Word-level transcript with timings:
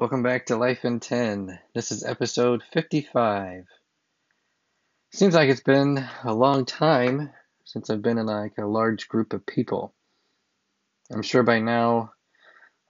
Welcome 0.00 0.22
back 0.22 0.46
to 0.46 0.56
Life 0.56 0.86
in 0.86 0.98
10. 0.98 1.58
This 1.74 1.92
is 1.92 2.02
episode 2.04 2.62
55. 2.72 3.66
Seems 5.12 5.34
like 5.34 5.50
it's 5.50 5.60
been 5.60 6.02
a 6.24 6.32
long 6.32 6.64
time 6.64 7.28
since 7.66 7.90
I've 7.90 8.00
been 8.00 8.16
in 8.16 8.24
like 8.24 8.54
a 8.56 8.64
large 8.64 9.08
group 9.08 9.34
of 9.34 9.44
people. 9.44 9.92
I'm 11.12 11.20
sure 11.20 11.42
by 11.42 11.58
now, 11.58 12.14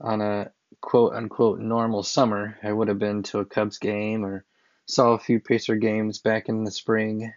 on 0.00 0.20
a 0.20 0.52
quote 0.80 1.14
unquote 1.14 1.58
normal 1.58 2.04
summer, 2.04 2.56
I 2.62 2.70
would 2.70 2.86
have 2.86 3.00
been 3.00 3.24
to 3.24 3.40
a 3.40 3.44
Cubs 3.44 3.78
game 3.78 4.24
or 4.24 4.44
saw 4.86 5.14
a 5.14 5.18
few 5.18 5.40
Pacer 5.40 5.74
games 5.74 6.20
back 6.20 6.48
in 6.48 6.62
the 6.62 6.70
spring. 6.70 7.32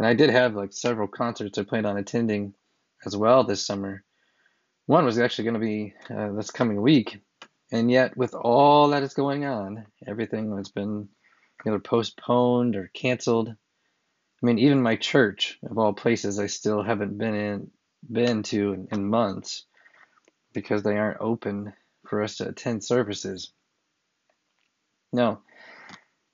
And 0.00 0.06
I 0.08 0.14
did 0.14 0.30
have 0.30 0.56
like 0.56 0.72
several 0.72 1.06
concerts 1.06 1.58
I 1.58 1.62
planned 1.62 1.86
on 1.86 1.96
attending 1.96 2.54
as 3.04 3.16
well 3.16 3.44
this 3.44 3.64
summer. 3.64 4.02
One 4.86 5.04
was 5.04 5.20
actually 5.20 5.44
going 5.44 5.54
to 5.54 5.60
be 5.60 5.94
uh, 6.10 6.32
this 6.32 6.50
coming 6.50 6.82
week, 6.82 7.20
and 7.72 7.90
yet, 7.90 8.16
with 8.16 8.34
all 8.34 8.88
that 8.88 9.02
is 9.02 9.14
going 9.14 9.44
on, 9.44 9.86
everything 10.06 10.54
that's 10.54 10.70
been 10.70 11.08
either 11.66 11.80
postponed 11.80 12.76
or 12.76 12.90
canceled. 12.94 13.48
I 13.48 14.46
mean, 14.46 14.58
even 14.58 14.82
my 14.82 14.96
church, 14.96 15.58
of 15.68 15.76
all 15.76 15.92
places, 15.92 16.38
I 16.38 16.46
still 16.46 16.82
haven't 16.82 17.18
been 17.18 17.34
in, 17.34 17.70
been 18.10 18.42
to 18.44 18.72
in, 18.72 18.88
in 18.92 19.08
months 19.08 19.64
because 20.52 20.82
they 20.82 20.96
aren't 20.96 21.20
open 21.20 21.72
for 22.06 22.22
us 22.22 22.36
to 22.36 22.48
attend 22.48 22.84
services. 22.84 23.52
Now, 25.12 25.40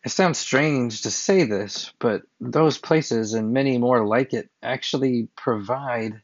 it 0.04 0.10
sounds 0.10 0.38
strange 0.38 1.02
to 1.02 1.10
say 1.10 1.44
this, 1.44 1.92
but 1.98 2.22
those 2.40 2.76
places 2.76 3.32
and 3.32 3.52
many 3.52 3.78
more 3.78 4.06
like 4.06 4.34
it 4.34 4.50
actually 4.62 5.28
provide 5.36 6.20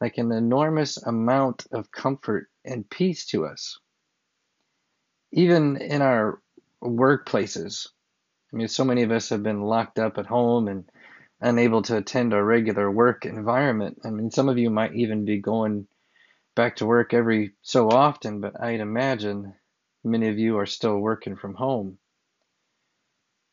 like 0.00 0.18
an 0.18 0.32
enormous 0.32 0.96
amount 0.96 1.66
of 1.70 1.92
comfort 1.92 2.48
and 2.64 2.88
peace 2.88 3.26
to 3.26 3.46
us 3.46 3.78
even 5.32 5.76
in 5.76 6.02
our 6.02 6.40
workplaces. 6.82 7.88
I 8.52 8.56
mean, 8.56 8.68
so 8.68 8.84
many 8.84 9.02
of 9.02 9.10
us 9.10 9.28
have 9.28 9.42
been 9.42 9.62
locked 9.62 9.98
up 9.98 10.18
at 10.18 10.26
home 10.26 10.68
and 10.68 10.84
unable 11.40 11.82
to 11.82 11.96
attend 11.96 12.34
our 12.34 12.44
regular 12.44 12.90
work 12.90 13.24
environment. 13.24 14.00
I 14.04 14.10
mean, 14.10 14.30
some 14.30 14.48
of 14.48 14.58
you 14.58 14.70
might 14.70 14.94
even 14.94 15.24
be 15.24 15.38
going 15.38 15.86
back 16.54 16.76
to 16.76 16.86
work 16.86 17.14
every 17.14 17.52
so 17.62 17.88
often, 17.90 18.40
but 18.40 18.60
I'd 18.60 18.80
imagine 18.80 19.54
many 20.04 20.28
of 20.28 20.38
you 20.38 20.58
are 20.58 20.66
still 20.66 20.98
working 20.98 21.36
from 21.36 21.54
home. 21.54 21.98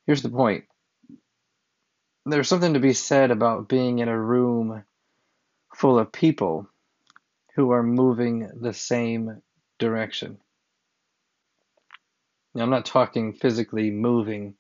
Here's 0.06 0.22
the 0.22 0.30
point 0.30 0.66
there's 2.26 2.50
something 2.50 2.74
to 2.74 2.80
be 2.82 2.94
said 2.94 3.32
about 3.32 3.70
being 3.70 4.00
in 4.00 4.10
a 4.10 4.20
room 4.20 4.84
full 5.74 5.98
of 5.98 6.12
people 6.12 6.68
who 7.56 7.72
are 7.72 7.84
moving 7.84 8.50
the 8.60 8.74
same 8.74 9.42
direction. 9.80 10.38
I'm 12.64 12.70
not 12.70 12.86
talking 12.86 13.34
physically 13.34 13.92
moving, 13.92 14.56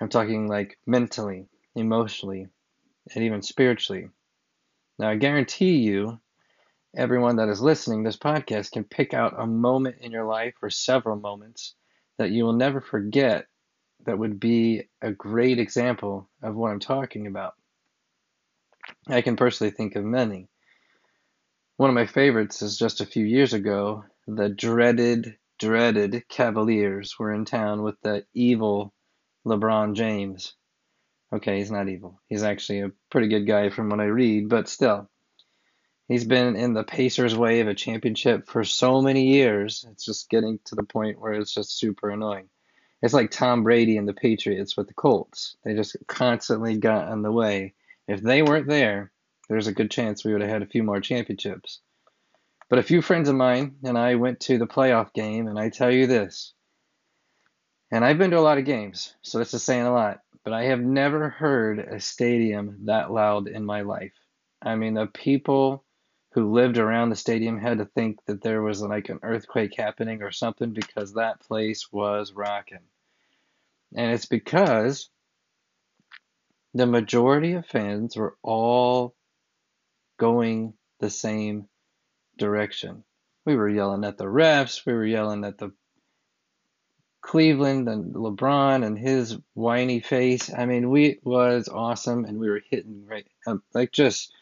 I'm 0.00 0.08
talking 0.08 0.48
like 0.48 0.78
mentally, 0.86 1.48
emotionally, 1.74 2.48
and 3.14 3.24
even 3.24 3.42
spiritually. 3.42 4.08
Now, 4.98 5.10
I 5.10 5.16
guarantee 5.16 5.76
you, 5.76 6.20
everyone 6.96 7.36
that 7.36 7.48
is 7.48 7.60
listening 7.60 8.02
this 8.02 8.16
podcast 8.16 8.72
can 8.72 8.84
pick 8.84 9.14
out 9.14 9.40
a 9.40 9.46
moment 9.46 9.96
in 10.00 10.10
your 10.10 10.24
life 10.24 10.54
or 10.62 10.70
several 10.70 11.16
moments 11.16 11.74
that 12.18 12.30
you 12.30 12.44
will 12.44 12.54
never 12.54 12.80
forget 12.80 13.46
that 14.06 14.18
would 14.18 14.40
be 14.40 14.88
a 15.02 15.12
great 15.12 15.58
example 15.58 16.28
of 16.42 16.56
what 16.56 16.70
I'm 16.70 16.80
talking 16.80 17.26
about. 17.26 17.54
I 19.08 19.22
can 19.22 19.36
personally 19.36 19.70
think 19.70 19.96
of 19.96 20.04
many. 20.04 20.48
One 21.76 21.90
of 21.90 21.94
my 21.94 22.06
favorites 22.06 22.62
is 22.62 22.78
just 22.78 23.00
a 23.00 23.06
few 23.06 23.24
years 23.24 23.52
ago, 23.52 24.04
the 24.26 24.48
dreaded 24.48 25.36
dreaded 25.58 26.24
Cavaliers 26.28 27.18
were 27.18 27.32
in 27.32 27.44
town 27.44 27.82
with 27.82 28.00
the 28.02 28.24
evil 28.34 28.94
LeBron 29.46 29.94
James. 29.94 30.54
Okay, 31.32 31.58
he's 31.58 31.70
not 31.70 31.88
evil. 31.88 32.20
He's 32.28 32.42
actually 32.42 32.80
a 32.80 32.92
pretty 33.10 33.28
good 33.28 33.46
guy 33.46 33.70
from 33.70 33.90
what 33.90 34.00
I 34.00 34.04
read, 34.04 34.48
but 34.48 34.68
still. 34.68 35.10
He's 36.06 36.24
been 36.24 36.56
in 36.56 36.72
the 36.72 36.84
Pacers' 36.84 37.36
way 37.36 37.60
of 37.60 37.68
a 37.68 37.74
championship 37.74 38.48
for 38.48 38.64
so 38.64 39.02
many 39.02 39.26
years. 39.26 39.84
It's 39.90 40.06
just 40.06 40.30
getting 40.30 40.58
to 40.64 40.74
the 40.74 40.84
point 40.84 41.20
where 41.20 41.34
it's 41.34 41.52
just 41.52 41.78
super 41.78 42.08
annoying. 42.08 42.48
It's 43.02 43.12
like 43.12 43.30
Tom 43.30 43.62
Brady 43.62 43.98
and 43.98 44.08
the 44.08 44.14
Patriots 44.14 44.76
with 44.76 44.88
the 44.88 44.94
Colts. 44.94 45.56
They 45.64 45.74
just 45.74 45.96
constantly 46.06 46.78
got 46.78 47.12
in 47.12 47.22
the 47.22 47.30
way. 47.30 47.74
If 48.08 48.22
they 48.22 48.40
weren't 48.40 48.68
there, 48.68 49.12
there's 49.48 49.66
a 49.66 49.72
good 49.72 49.90
chance 49.90 50.24
we 50.24 50.32
would 50.32 50.40
have 50.40 50.50
had 50.50 50.62
a 50.62 50.66
few 50.66 50.82
more 50.82 51.00
championships. 51.00 51.80
But 52.68 52.78
a 52.78 52.82
few 52.82 53.00
friends 53.00 53.28
of 53.28 53.36
mine 53.36 53.76
and 53.82 53.96
I 53.96 54.16
went 54.16 54.40
to 54.40 54.58
the 54.58 54.66
playoff 54.66 55.12
game, 55.14 55.46
and 55.46 55.58
I 55.58 55.70
tell 55.70 55.90
you 55.90 56.06
this, 56.06 56.52
and 57.90 58.04
I've 58.04 58.18
been 58.18 58.32
to 58.32 58.38
a 58.38 58.40
lot 58.40 58.58
of 58.58 58.66
games, 58.66 59.14
so 59.22 59.38
this 59.38 59.54
is 59.54 59.62
saying 59.62 59.86
a 59.86 59.92
lot, 59.92 60.20
but 60.44 60.52
I 60.52 60.64
have 60.64 60.80
never 60.80 61.30
heard 61.30 61.78
a 61.78 62.00
stadium 62.00 62.80
that 62.84 63.10
loud 63.10 63.48
in 63.48 63.64
my 63.64 63.80
life. 63.80 64.12
I 64.60 64.74
mean, 64.74 64.94
the 64.94 65.06
people 65.06 65.84
who 66.32 66.52
lived 66.52 66.76
around 66.76 67.08
the 67.08 67.16
stadium 67.16 67.58
had 67.58 67.78
to 67.78 67.86
think 67.86 68.22
that 68.26 68.42
there 68.42 68.60
was 68.60 68.82
like 68.82 69.08
an 69.08 69.20
earthquake 69.22 69.74
happening 69.76 70.22
or 70.22 70.30
something 70.30 70.72
because 70.72 71.14
that 71.14 71.40
place 71.40 71.90
was 71.90 72.32
rocking. 72.32 72.84
And 73.94 74.12
it's 74.12 74.26
because 74.26 75.08
the 76.74 76.86
majority 76.86 77.54
of 77.54 77.66
fans 77.66 78.16
were 78.16 78.36
all 78.42 79.14
going 80.18 80.74
the 81.00 81.08
same 81.08 81.66
direction. 82.38 83.04
We 83.44 83.56
were 83.56 83.68
yelling 83.68 84.04
at 84.04 84.18
the 84.18 84.24
refs, 84.24 84.84
we 84.86 84.92
were 84.92 85.06
yelling 85.06 85.44
at 85.44 85.58
the 85.58 85.72
Cleveland 87.20 87.88
and 87.88 88.14
LeBron 88.14 88.86
and 88.86 88.98
his 88.98 89.36
whiny 89.54 90.00
face. 90.00 90.52
I 90.52 90.64
mean, 90.66 90.88
we 90.88 91.18
was 91.22 91.68
awesome, 91.68 92.24
and 92.24 92.38
we 92.38 92.48
were 92.48 92.62
hitting 92.70 93.04
right 93.06 93.26
um, 93.46 93.62
like 93.74 93.92
just 93.92 94.32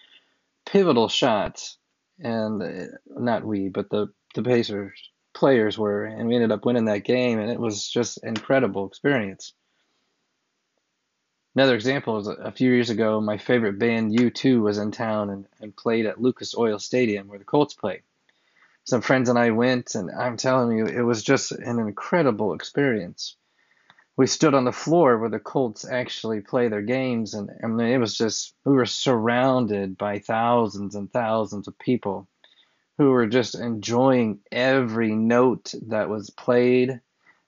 pivotal 0.67 1.09
shots. 1.09 1.79
And 2.19 2.63
uh, 2.63 2.97
not 3.09 3.45
we, 3.45 3.69
but 3.69 3.91
the 3.91 4.09
the 4.35 4.43
Pacers 4.43 5.11
players 5.35 5.77
were, 5.77 6.05
and 6.05 6.29
we 6.29 6.35
ended 6.35 6.53
up 6.53 6.65
winning 6.65 6.87
that 6.87 7.05
game, 7.05 7.39
and 7.39 7.51
it 7.51 7.61
was 7.61 7.89
just 7.89 8.23
incredible 8.25 8.87
experience. 8.87 9.53
Another 11.57 11.75
example 11.75 12.19
is 12.19 12.27
a 12.27 12.53
few 12.53 12.71
years 12.71 12.91
ago, 12.91 13.19
my 13.19 13.39
favorite 13.39 13.79
band 13.79 14.13
U2 14.13 14.61
was 14.61 14.77
in 14.77 14.91
town 14.91 15.31
and, 15.31 15.47
and 15.59 15.75
played 15.75 16.05
at 16.05 16.21
Lucas 16.21 16.55
Oil 16.55 16.79
Stadium 16.79 17.29
where 17.29 17.39
the 17.39 17.47
Colts 17.47 17.73
play. 17.73 18.03
Some 18.85 19.01
friends 19.01 19.31
and 19.31 19.39
I 19.39 19.53
went, 19.53 19.95
and 19.95 20.11
I'm 20.11 20.37
telling 20.37 20.77
you, 20.77 20.85
it 20.85 21.01
was 21.01 21.23
just 21.23 21.53
an 21.53 21.79
incredible 21.79 22.53
experience. 22.53 23.37
We 24.19 24.27
stood 24.27 24.53
on 24.53 24.65
the 24.67 24.71
floor 24.71 25.17
where 25.17 25.31
the 25.31 25.39
Colts 25.39 25.89
actually 25.89 26.43
play 26.43 26.69
their 26.69 26.83
games, 26.83 27.33
and 27.33 27.51
I 27.65 27.69
mean, 27.69 27.87
it 27.87 27.97
was 27.97 28.19
just, 28.19 28.55
we 28.67 28.75
were 28.75 28.85
surrounded 28.85 29.97
by 29.97 30.19
thousands 30.19 30.95
and 30.95 31.11
thousands 31.11 31.69
of 31.69 31.79
people 31.79 32.29
who 32.99 33.13
were 33.13 33.27
just 33.27 33.55
enjoying 33.55 34.41
every 34.53 35.15
note 35.15 35.73
that 35.89 36.11
was 36.11 36.29
played, 36.29 37.01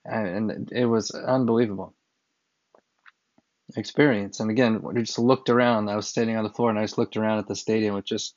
and 0.07 0.71
it 0.73 0.87
was 0.87 1.11
unbelievable 1.11 1.93
experience. 3.77 4.41
And 4.41 4.51
again, 4.51 4.83
we 4.83 5.03
just 5.03 5.19
looked 5.19 5.51
around. 5.51 5.89
I 5.89 5.97
was 5.97 6.09
standing 6.09 6.37
on 6.37 6.45
the 6.45 6.51
floor 6.51 6.71
and 6.71 6.79
I 6.79 6.85
just 6.85 6.99
looked 6.99 7.17
around 7.17 7.39
at 7.39 7.49
the 7.49 7.57
stadium 7.57 7.95
with 7.95 8.05
just 8.05 8.35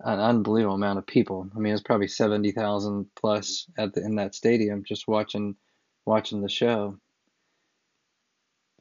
an 0.00 0.20
unbelievable 0.20 0.76
amount 0.76 0.98
of 0.98 1.06
people. 1.06 1.50
I 1.54 1.58
mean, 1.58 1.70
it 1.70 1.74
was 1.74 1.82
probably 1.82 2.08
seventy 2.08 2.52
thousand 2.52 3.06
plus 3.16 3.66
at 3.76 3.94
the, 3.94 4.04
in 4.04 4.16
that 4.16 4.34
stadium 4.34 4.84
just 4.84 5.08
watching 5.08 5.56
watching 6.04 6.40
the 6.40 6.48
show. 6.48 6.98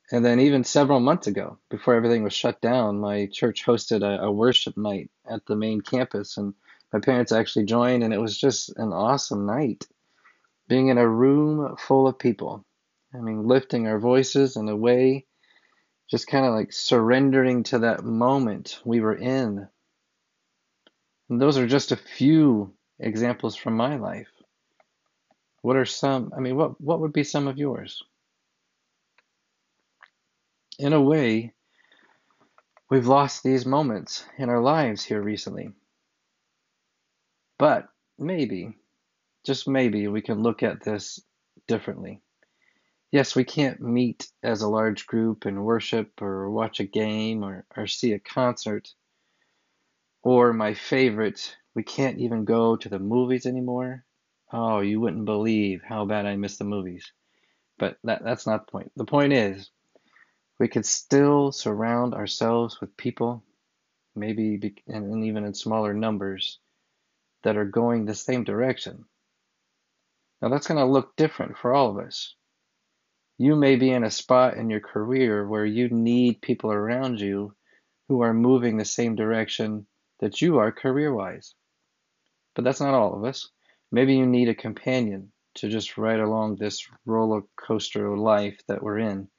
And 0.10 0.24
then 0.24 0.40
even 0.40 0.64
several 0.64 1.02
months 1.02 1.28
ago, 1.28 1.58
before 1.70 1.96
everything 1.96 2.24
was 2.24 2.34
shut 2.34 2.62
down, 2.62 3.00
my 3.00 3.26
church 3.26 3.66
hosted 3.66 4.04
a, 4.04 4.24
a 4.24 4.32
worship 4.32 4.78
night 4.78 5.12
at 5.30 5.46
the 5.46 5.56
main 5.56 5.82
campus, 5.82 6.38
and 6.38 6.54
my 6.94 7.02
parents 7.02 7.34
actually 7.34 7.66
joined, 7.66 8.04
and 8.04 8.14
it 8.14 8.22
was 8.22 8.38
just 8.38 8.70
an 8.78 8.94
awesome 8.94 9.46
night. 9.46 9.86
Being 10.70 10.88
in 10.88 10.98
a 10.98 11.08
room 11.08 11.76
full 11.78 12.08
of 12.08 12.20
people, 12.20 12.64
I 13.14 13.18
mean, 13.18 13.48
lifting 13.48 13.88
our 13.88 14.00
voices 14.00 14.56
in 14.56 14.70
a 14.70 14.76
way 14.78 15.26
just 16.10 16.28
kind 16.28 16.46
of 16.46 16.54
like 16.54 16.72
surrendering 16.72 17.64
to 17.64 17.80
that 17.80 18.04
moment 18.04 18.80
we 18.86 19.02
were 19.02 19.16
in. 19.16 19.68
And 21.30 21.42
those 21.42 21.58
are 21.58 21.68
just 21.68 21.92
a 21.92 21.98
few 21.98 22.74
examples 23.00 23.56
from 23.56 23.76
my 23.76 23.98
life. 23.98 24.30
What 25.62 25.76
are 25.76 25.86
some, 25.86 26.32
I 26.36 26.40
mean, 26.40 26.56
what, 26.56 26.80
what 26.80 27.02
would 27.02 27.12
be 27.12 27.24
some 27.24 27.48
of 27.48 27.58
yours? 27.58 28.02
In 30.80 30.94
a 30.94 31.02
way, 31.02 31.54
we've 32.90 33.08
lost 33.08 33.44
these 33.44 33.66
moments 33.66 34.24
in 34.38 34.50
our 34.50 34.62
lives 34.62 35.04
here 35.04 35.22
recently. 35.22 35.72
But 37.60 37.88
maybe, 38.18 38.78
just 39.46 39.68
maybe, 39.68 40.08
we 40.08 40.22
can 40.22 40.42
look 40.42 40.64
at 40.64 40.84
this 40.84 41.20
differently 41.68 42.22
yes, 43.12 43.36
we 43.36 43.44
can't 43.44 43.82
meet 43.82 44.28
as 44.44 44.62
a 44.62 44.68
large 44.68 45.08
group 45.08 45.46
and 45.46 45.64
worship 45.64 46.22
or 46.22 46.50
watch 46.50 46.80
a 46.80 46.86
game 46.86 47.44
or, 47.44 47.66
or 47.76 47.88
see 47.88 48.14
a 48.14 48.20
concert. 48.20 48.94
Or 50.24 50.54
my 50.54 50.74
favorite, 50.74 51.56
we 51.74 51.84
can't 51.84 52.20
even 52.20 52.46
go 52.46 52.76
to 52.76 52.90
the 52.90 53.00
movies 53.00 53.46
anymore. 53.46 54.04
Oh, 54.52 54.80
you 54.80 55.00
wouldn't 55.00 55.26
believe 55.26 55.82
how 55.84 56.06
bad 56.06 56.26
I 56.26 56.36
miss 56.36 56.58
the 56.58 56.64
movies. 56.64 57.12
But 57.78 57.98
that, 58.04 58.24
that's 58.24 58.48
not 58.48 58.66
the 58.66 58.72
point. 58.72 58.92
The 58.96 59.06
point 59.06 59.34
is, 59.34 59.70
we 60.60 60.68
could 60.68 60.86
still 60.86 61.52
surround 61.52 62.14
ourselves 62.14 62.82
with 62.82 62.98
people, 62.98 63.44
maybe 64.16 64.74
and 64.88 65.24
even 65.24 65.46
in 65.46 65.54
smaller 65.54 65.94
numbers, 65.94 66.60
that 67.44 67.58
are 67.58 67.66
going 67.66 68.06
the 68.06 68.16
same 68.16 68.44
direction. 68.44 69.06
Now 70.42 70.50
that's 70.50 70.68
going 70.68 70.80
to 70.80 70.92
look 70.92 71.16
different 71.16 71.58
for 71.58 71.74
all 71.74 71.90
of 71.92 72.06
us. 72.06 72.36
You 73.40 73.56
may 73.56 73.76
be 73.76 73.92
in 73.92 74.04
a 74.04 74.10
spot 74.10 74.56
in 74.58 74.70
your 74.70 74.80
career 74.80 75.48
where 75.48 75.66
you 75.66 75.90
need 75.90 76.42
people 76.42 76.72
around 76.72 77.20
you 77.20 77.54
who 78.08 78.22
are 78.22 78.34
moving 78.34 78.78
the 78.78 78.86
same 78.86 79.16
direction 79.16 79.86
that 80.20 80.42
you 80.42 80.58
are 80.58 80.72
career 80.72 81.14
wise. 81.14 81.54
But 82.56 82.64
that's 82.64 82.82
not 82.82 82.96
all 82.96 83.14
of 83.14 83.24
us. 83.24 83.50
Maybe 83.92 84.16
you 84.16 84.26
need 84.26 84.50
a 84.50 84.56
companion 84.56 85.32
to 85.56 85.70
just 85.70 85.98
ride 85.98 86.20
along 86.20 86.56
this 86.56 86.88
roller 87.06 87.44
coaster 87.56 88.12
of 88.12 88.20
life 88.20 88.60
that 88.68 88.82
we're 88.82 89.00
in. 89.00 89.30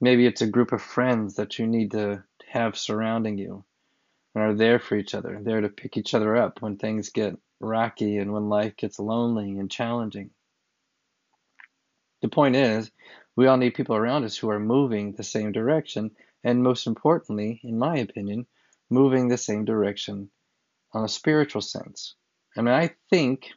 Maybe 0.00 0.26
it's 0.26 0.42
a 0.42 0.48
group 0.48 0.72
of 0.72 0.82
friends 0.82 1.36
that 1.36 1.60
you 1.60 1.66
need 1.68 1.92
to 1.92 2.24
have 2.48 2.76
surrounding 2.76 3.38
you 3.38 3.64
and 4.34 4.42
are 4.42 4.54
there 4.54 4.80
for 4.80 4.96
each 4.96 5.14
other, 5.14 5.38
there 5.40 5.60
to 5.60 5.68
pick 5.68 5.96
each 5.96 6.14
other 6.14 6.36
up 6.36 6.60
when 6.60 6.76
things 6.76 7.10
get 7.10 7.38
rocky 7.60 8.18
and 8.18 8.32
when 8.32 8.48
life 8.48 8.76
gets 8.76 8.98
lonely 8.98 9.58
and 9.58 9.70
challenging. 9.70 10.30
The 12.22 12.28
point 12.28 12.54
is, 12.54 12.90
we 13.34 13.48
all 13.48 13.56
need 13.56 13.74
people 13.74 13.96
around 13.96 14.24
us 14.24 14.36
who 14.36 14.48
are 14.48 14.60
moving 14.60 15.12
the 15.12 15.24
same 15.24 15.50
direction, 15.50 16.12
and 16.44 16.62
most 16.62 16.86
importantly, 16.86 17.60
in 17.64 17.78
my 17.78 17.98
opinion, 17.98 18.46
moving 18.88 19.26
the 19.26 19.36
same 19.36 19.64
direction 19.64 20.30
on 20.92 21.04
a 21.04 21.08
spiritual 21.08 21.62
sense. 21.62 22.14
I 22.56 22.62
mean, 22.62 22.74
I 22.74 22.94
think 23.10 23.50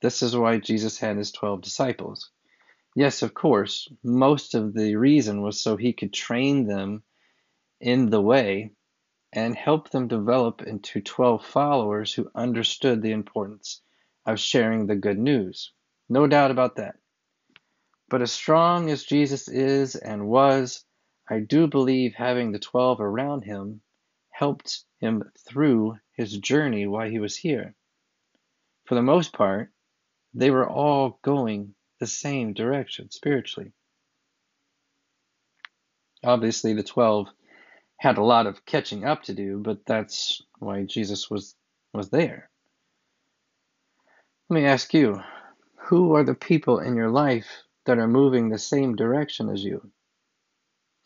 this 0.00 0.22
is 0.22 0.36
why 0.36 0.58
Jesus 0.58 0.98
had 0.98 1.16
his 1.16 1.32
12 1.32 1.62
disciples. 1.62 2.30
Yes, 2.94 3.22
of 3.22 3.34
course, 3.34 3.88
most 4.04 4.54
of 4.54 4.72
the 4.72 4.94
reason 4.94 5.42
was 5.42 5.60
so 5.60 5.76
he 5.76 5.92
could 5.92 6.12
train 6.12 6.66
them 6.66 7.02
in 7.80 8.10
the 8.10 8.22
way 8.22 8.70
and 9.32 9.56
help 9.56 9.90
them 9.90 10.06
develop 10.06 10.62
into 10.62 11.00
12 11.00 11.44
followers 11.44 12.12
who 12.12 12.30
understood 12.34 13.02
the 13.02 13.10
importance 13.10 13.82
of 14.24 14.38
sharing 14.38 14.86
the 14.86 14.94
good 14.94 15.18
news. 15.18 15.72
No 16.08 16.26
doubt 16.26 16.52
about 16.52 16.76
that. 16.76 16.96
But 18.08 18.22
as 18.22 18.30
strong 18.30 18.90
as 18.90 19.04
Jesus 19.04 19.48
is 19.48 19.96
and 19.96 20.28
was, 20.28 20.84
I 21.28 21.40
do 21.40 21.66
believe 21.66 22.14
having 22.14 22.52
the 22.52 22.58
12 22.58 23.00
around 23.00 23.42
him 23.42 23.80
helped 24.30 24.84
him 25.00 25.24
through 25.48 25.98
his 26.12 26.36
journey 26.38 26.86
while 26.86 27.08
he 27.08 27.18
was 27.18 27.36
here. 27.36 27.74
For 28.84 28.94
the 28.94 29.02
most 29.02 29.32
part, 29.32 29.72
they 30.34 30.50
were 30.50 30.68
all 30.68 31.18
going 31.22 31.74
the 31.98 32.06
same 32.06 32.52
direction 32.52 33.10
spiritually. 33.10 33.72
Obviously, 36.22 36.74
the 36.74 36.82
12 36.82 37.28
had 37.98 38.18
a 38.18 38.24
lot 38.24 38.46
of 38.46 38.64
catching 38.66 39.04
up 39.04 39.24
to 39.24 39.34
do, 39.34 39.58
but 39.58 39.84
that's 39.86 40.42
why 40.58 40.84
Jesus 40.84 41.30
was 41.30 41.56
was 41.92 42.10
there. 42.10 42.50
Let 44.48 44.54
me 44.54 44.66
ask 44.66 44.92
you, 44.92 45.22
who 45.76 46.14
are 46.14 46.24
the 46.24 46.34
people 46.34 46.78
in 46.78 46.94
your 46.94 47.10
life 47.10 47.46
that 47.86 47.98
are 47.98 48.08
moving 48.08 48.48
the 48.48 48.58
same 48.58 48.94
direction 48.94 49.48
as 49.48 49.64
you? 49.64 49.90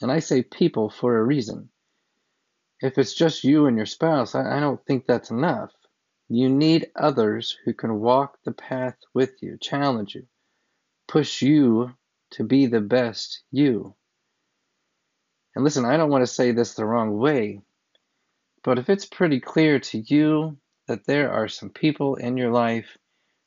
And 0.03 0.11
I 0.11 0.19
say 0.19 0.43
people 0.43 0.91
for 0.91 1.17
a 1.17 1.23
reason. 1.23 1.71
If 2.81 2.99
it's 2.99 3.15
just 3.15 3.45
you 3.45 3.67
and 3.67 3.77
your 3.77 3.87
spouse, 3.87 4.35
I, 4.35 4.57
I 4.57 4.61
don't 4.61 4.85
think 4.87 5.07
that's 5.07 5.31
enough. 5.31 5.73
You 6.29 6.49
need 6.49 6.91
others 6.97 7.57
who 7.65 7.75
can 7.75 8.01
walk 8.01 8.39
the 8.45 8.53
path 8.53 8.97
with 9.13 9.43
you, 9.43 9.59
challenge 9.61 10.15
you, 10.15 10.27
push 11.07 11.43
you 11.43 11.93
to 12.31 12.45
be 12.45 12.67
the 12.67 12.81
best 12.81 13.43
you. 13.51 13.95
And 15.55 15.65
listen, 15.65 15.85
I 15.85 15.97
don't 15.97 16.11
want 16.11 16.23
to 16.23 16.33
say 16.33 16.53
this 16.53 16.75
the 16.75 16.87
wrong 16.87 17.19
way, 17.19 17.61
but 18.63 18.79
if 18.79 18.89
it's 18.89 19.07
pretty 19.07 19.41
clear 19.41 19.81
to 19.81 19.99
you 19.99 20.57
that 20.87 21.05
there 21.07 21.33
are 21.33 21.49
some 21.49 21.71
people 21.71 22.15
in 22.15 22.37
your 22.37 22.53
life 22.53 22.97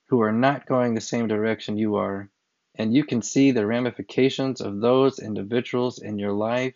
who 0.10 0.22
are 0.22 0.34
not 0.34 0.68
going 0.68 0.94
the 0.94 1.02
same 1.02 1.28
direction 1.28 1.78
you 1.78 1.96
are, 1.96 2.30
and 2.76 2.94
you 2.94 3.04
can 3.06 3.22
see 3.22 3.52
the 3.52 3.66
ramifications 3.66 4.62
of 4.62 4.80
those 4.80 5.20
individuals 5.20 6.00
in 6.00 6.18
your 6.18 6.34
life, 6.34 6.76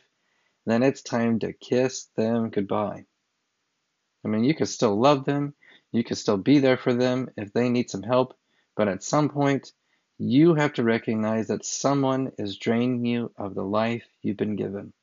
then 0.66 0.84
it's 0.84 1.02
time 1.02 1.40
to 1.40 1.54
kiss 1.54 2.06
them 2.16 2.50
goodbye. 2.50 3.06
I 4.24 4.28
mean, 4.28 4.44
you 4.44 4.54
can 4.54 4.66
still 4.68 5.00
love 5.00 5.26
them, 5.26 5.54
you 5.92 6.04
can 6.04 6.16
still 6.16 6.38
be 6.38 6.60
there 6.60 6.78
for 6.78 6.94
them 6.94 7.30
if 7.38 7.54
they 7.54 7.70
need 7.70 7.90
some 7.90 8.04
help, 8.04 8.38
but 8.76 8.88
at 8.88 9.04
some 9.04 9.30
point, 9.30 9.72
you 10.18 10.56
have 10.56 10.74
to 10.74 10.84
recognize 10.84 11.48
that 11.48 11.66
someone 11.66 12.32
is 12.38 12.58
draining 12.58 13.06
you 13.06 13.32
of 13.38 13.56
the 13.56 13.64
life 13.64 14.04
you've 14.22 14.38
been 14.38 14.56
given. 14.56 14.94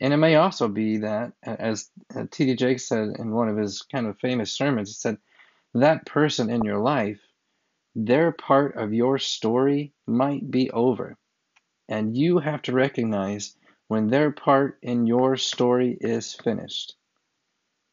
And 0.00 0.12
it 0.12 0.16
may 0.16 0.36
also 0.36 0.68
be 0.68 0.98
that, 0.98 1.32
as 1.42 1.90
uh, 2.14 2.24
T.D. 2.30 2.56
Jakes 2.56 2.86
said 2.86 3.16
in 3.18 3.32
one 3.32 3.48
of 3.48 3.56
his 3.56 3.82
kind 3.82 4.06
of 4.06 4.18
famous 4.18 4.52
sermons, 4.52 4.90
he 4.90 4.94
said, 4.94 5.18
that 5.74 6.06
person 6.06 6.50
in 6.50 6.62
your 6.62 6.78
life, 6.78 7.20
their 7.94 8.32
part 8.32 8.76
of 8.76 8.92
your 8.92 9.18
story 9.18 9.92
might 10.06 10.50
be 10.50 10.70
over. 10.70 11.16
And 11.88 12.16
you 12.16 12.38
have 12.38 12.62
to 12.62 12.72
recognize 12.72 13.56
when 13.88 14.08
their 14.08 14.30
part 14.30 14.78
in 14.82 15.06
your 15.06 15.36
story 15.36 15.96
is 16.00 16.34
finished. 16.34 16.94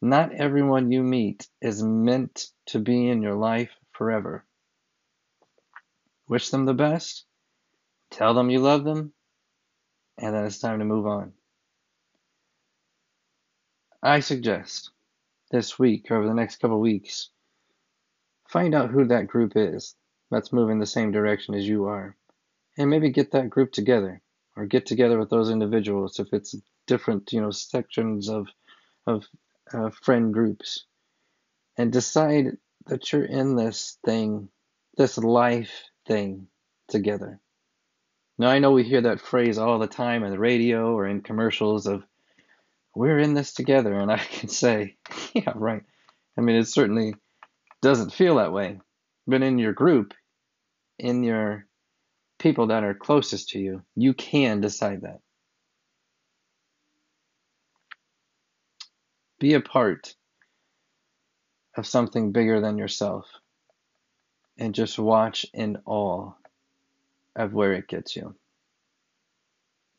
Not 0.02 0.34
everyone 0.34 0.92
you 0.92 1.02
meet 1.02 1.48
is 1.62 1.82
meant 1.82 2.48
to 2.68 2.80
be 2.80 3.08
in 3.08 3.22
your 3.22 3.36
life 3.36 3.72
forever. 3.94 4.46
Wish 6.28 6.50
them 6.50 6.66
the 6.66 6.74
best, 6.74 7.26
tell 8.12 8.34
them 8.34 8.50
you 8.50 8.60
love 8.60 8.84
them, 8.84 9.14
and 10.18 10.36
then 10.36 10.46
it's 10.46 10.60
time 10.60 10.80
to 10.80 10.86
move 10.86 11.08
on. 11.08 11.34
I 14.04 14.20
suggest 14.20 14.92
this 15.52 15.80
week, 15.80 16.12
over 16.12 16.28
the 16.28 16.34
next 16.34 16.58
couple 16.58 16.80
weeks, 16.80 17.30
find 18.56 18.74
out 18.74 18.90
who 18.90 19.06
that 19.06 19.28
group 19.28 19.52
is 19.58 19.96
that's 20.32 20.54
moving 20.54 20.80
the 20.80 20.86
same 20.86 21.12
direction 21.12 21.56
as 21.56 21.68
you 21.68 21.88
are. 21.88 22.16
And 22.78 22.90
maybe 22.90 23.10
get 23.10 23.32
that 23.32 23.50
group 23.50 23.74
together 23.74 24.22
or 24.56 24.66
get 24.66 24.86
together 24.86 25.20
with 25.20 25.30
those 25.30 25.50
individuals 25.50 26.22
if 26.22 26.32
it's 26.32 26.56
different, 26.88 27.34
you 27.34 27.42
know, 27.42 27.52
sections 27.52 28.30
of 28.30 28.48
of 29.08 29.26
uh, 29.74 29.90
friend 29.90 30.34
groups 30.34 30.86
and 31.78 31.92
decide 31.92 32.56
that 32.86 33.12
you're 33.12 33.26
in 33.26 33.58
this 33.58 33.98
thing, 34.06 34.48
this 34.96 35.18
life 35.18 35.84
thing 36.08 36.48
together. 36.88 37.42
Now, 38.38 38.48
I 38.48 38.60
know 38.60 38.72
we 38.72 38.84
hear 38.84 39.02
that 39.02 39.20
phrase 39.20 39.58
all 39.58 39.80
the 39.80 39.88
time 39.88 40.24
on 40.24 40.32
the 40.32 40.40
radio 40.40 40.94
or 40.94 41.08
in 41.08 41.20
commercials 41.20 41.88
of 41.88 42.06
we're 42.96 43.20
in 43.20 43.34
this 43.34 43.54
together. 43.54 44.00
And 44.00 44.10
I 44.10 44.18
can 44.38 44.48
say, 44.48 44.96
yeah, 45.34 45.52
right. 45.56 45.84
I 46.38 46.42
mean, 46.42 46.56
it's 46.56 46.74
certainly 46.74 47.16
doesn't 47.86 48.14
feel 48.14 48.38
that 48.38 48.52
way. 48.52 48.80
But 49.28 49.44
in 49.44 49.60
your 49.60 49.74
group, 49.74 50.16
in 50.98 51.24
your 51.24 51.68
people 52.40 52.68
that 52.68 52.84
are 52.84 52.96
closest 52.96 53.50
to 53.50 53.60
you, 53.60 53.84
you 53.96 54.16
can 54.16 54.60
decide 54.60 55.02
that. 55.02 55.20
Be 59.40 59.54
a 59.54 59.62
part 59.62 60.16
of 61.78 61.86
something 61.86 62.32
bigger 62.32 62.60
than 62.60 62.80
yourself 62.80 63.28
and 64.58 64.74
just 64.74 64.98
watch 64.98 65.46
in 65.54 65.78
awe 65.86 66.32
of 67.36 67.54
where 67.54 67.74
it 67.74 67.88
gets 67.88 68.16
you. 68.16 68.34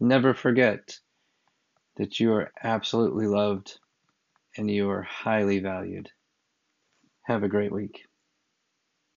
Never 0.01 0.35
forget 0.35 0.99
that 1.99 2.19
you 2.19 2.33
are 2.33 2.51
absolutely 2.61 3.29
loved 3.29 3.79
and 4.57 4.69
you 4.69 4.91
are 4.91 5.03
highly 5.03 5.61
valued. 5.61 6.11
Have 7.27 7.43
a 7.43 7.49
great 7.49 7.73
week. 7.73 8.07